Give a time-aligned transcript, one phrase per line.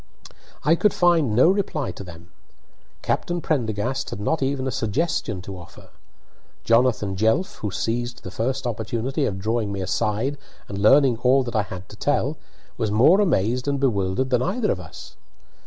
[0.63, 2.31] I could find no reply to them.
[3.03, 5.91] Captain Prendergast had not even a suggestion to offer.
[6.63, 11.55] Jonathan Jelf, who seized the first opportunity of drawing me aside and learning all that
[11.55, 12.37] I had to tell,
[12.77, 15.17] was more amazed and bewildered than either of us.